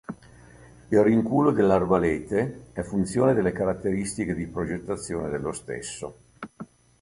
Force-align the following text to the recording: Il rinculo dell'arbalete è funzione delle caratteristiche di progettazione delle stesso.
Il 0.87 0.99
rinculo 1.03 1.51
dell'arbalete 1.51 2.69
è 2.73 2.81
funzione 2.81 3.35
delle 3.35 3.51
caratteristiche 3.51 4.33
di 4.33 4.47
progettazione 4.47 5.29
delle 5.29 5.53
stesso. 5.53 6.15